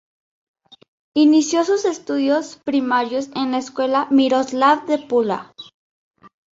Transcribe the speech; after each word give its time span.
Inició 1.15 1.63
sus 1.63 1.85
estudios 1.85 2.59
primarios 2.65 3.29
en 3.35 3.51
la 3.51 3.59
escuela 3.59 4.07
Miroslav 4.09 4.83
de 4.87 4.97
Pula. 4.97 5.53